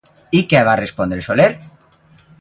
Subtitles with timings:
[0.39, 1.49] I què va respondre Soler?